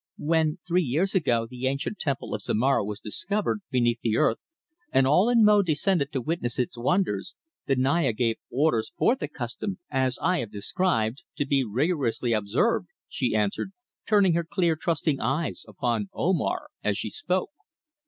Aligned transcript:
"When, 0.17 0.57
three 0.67 0.81
years 0.81 1.13
ago 1.13 1.45
the 1.47 1.67
ancient 1.67 1.99
Temple 1.99 2.33
of 2.33 2.41
Zomara 2.41 2.83
was 2.83 2.99
discovered 2.99 3.61
beneath 3.69 4.01
the 4.01 4.17
earth 4.17 4.39
and 4.91 5.05
all 5.05 5.29
in 5.29 5.45
Mo 5.45 5.61
descended 5.61 6.11
to 6.13 6.21
witness 6.21 6.57
its 6.57 6.75
wonders, 6.75 7.35
the 7.67 7.75
Naya 7.75 8.11
gave 8.11 8.37
orders 8.51 8.91
for 8.97 9.15
the 9.15 9.27
custom, 9.27 9.77
as 9.91 10.17
I 10.19 10.39
have 10.39 10.49
described, 10.51 11.21
to 11.35 11.45
be 11.45 11.63
rigorously 11.63 12.33
observed," 12.33 12.87
she 13.09 13.35
answered, 13.35 13.73
turning 14.07 14.33
her 14.33 14.43
clear, 14.43 14.75
trusting 14.75 15.19
eyes 15.19 15.63
upon 15.67 16.09
Omar 16.15 16.69
as 16.83 16.97
she 16.97 17.11
spoke. 17.11 17.51